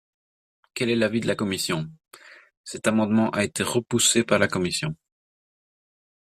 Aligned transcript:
Quel 0.73 0.89
est 0.89 0.95
l’avis 0.95 1.19
de 1.19 1.27
la 1.27 1.35
commission? 1.35 1.87
Cet 2.63 2.87
amendement 2.87 3.29
a 3.29 3.43
été 3.43 3.61
repoussé 3.61 4.23
par 4.23 4.39
la 4.39 4.47
commission. 4.47 4.95